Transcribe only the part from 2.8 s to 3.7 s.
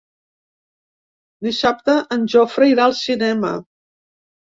al cinema.